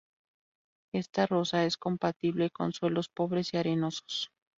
[0.93, 4.31] Esta rosa es compatible con suelos pobres y arenosos.